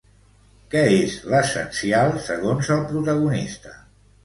Què 0.71 0.81
és 0.93 1.17
l'essencial 1.33 2.11
segons 2.31 2.73
el 2.79 2.83
protagonista? 2.95 3.79